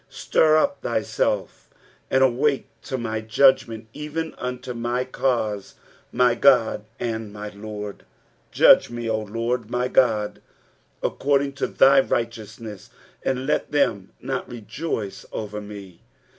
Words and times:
23 0.09 0.15
Stir 0.17 0.57
up 0.57 0.81
thyself, 0.81 1.69
and 2.09 2.23
awake 2.23 2.65
to 2.81 2.97
my 2.97 3.21
judgment, 3.21 3.87
even 3.93 4.33
unto 4.39 4.73
my 4.73 5.05
cause, 5.05 5.75
my 6.11 6.33
God 6.33 6.85
and 6.99 7.31
my 7.31 7.49
Lord. 7.49 8.03
24 8.51 8.51
Judge 8.51 8.89
me, 8.89 9.07
O 9.07 9.23
LoRD, 9.23 9.69
my 9.69 9.87
God, 9.87 10.41
according 11.03 11.53
to 11.53 11.67
thy 11.67 11.99
righteousness; 11.99 12.89
and 13.21 13.45
let 13.45 13.71
them 13.71 14.09
not 14.19 14.49
rejoice 14.49 15.23
over 15.31 15.61
me. 15.61 16.01